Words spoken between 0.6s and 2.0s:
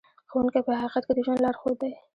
په حقیقت کې د ژوند لارښود دی.